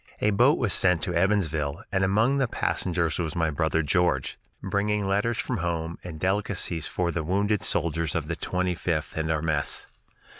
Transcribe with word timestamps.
A 0.19 0.31
boat 0.31 0.57
was 0.57 0.73
sent 0.73 1.05
from 1.05 1.15
Evansville, 1.15 1.83
and 1.91 2.03
among 2.03 2.39
the 2.39 2.47
passengers 2.47 3.19
was 3.19 3.35
my 3.35 3.51
brother 3.51 3.83
George, 3.83 4.35
bringing 4.63 5.05
letters 5.07 5.37
from 5.37 5.57
home 5.57 5.99
and 6.03 6.19
delicacies 6.19 6.87
for 6.87 7.11
the 7.11 7.23
wounded 7.23 7.61
soldiers 7.61 8.15
of 8.15 8.27
the 8.27 8.35
Twenty 8.35 8.73
fifth 8.73 9.15
and 9.15 9.29
our 9.29 9.43
mess. 9.43 9.85